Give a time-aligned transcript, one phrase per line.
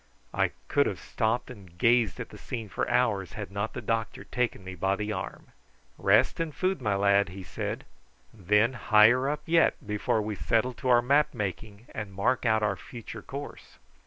[0.33, 4.23] I could have stopped and gazed at the scene for hours had not the doctor
[4.23, 5.49] taken me by the arm.
[5.95, 7.85] "Rest and food, my lad," he said;
[8.33, 12.63] "and then higher up yet before we settle to our map making and mark out
[12.63, 13.77] our future course."